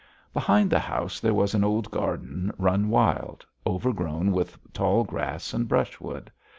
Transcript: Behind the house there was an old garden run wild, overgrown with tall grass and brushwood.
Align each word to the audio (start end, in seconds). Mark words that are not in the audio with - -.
Behind 0.33 0.71
the 0.71 0.79
house 0.79 1.19
there 1.19 1.31
was 1.35 1.53
an 1.53 1.63
old 1.63 1.91
garden 1.91 2.51
run 2.57 2.89
wild, 2.89 3.45
overgrown 3.67 4.31
with 4.31 4.57
tall 4.73 5.03
grass 5.03 5.53
and 5.53 5.67
brushwood. 5.67 6.31